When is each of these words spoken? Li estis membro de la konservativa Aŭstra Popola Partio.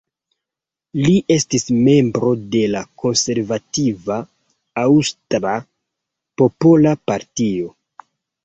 Li 1.07 1.17
estis 1.35 1.65
membro 1.87 2.31
de 2.55 2.61
la 2.77 2.81
konservativa 3.03 4.19
Aŭstra 4.85 5.55
Popola 6.43 6.99
Partio. 7.13 7.71